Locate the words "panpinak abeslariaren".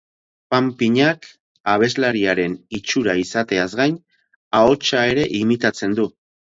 0.53-2.57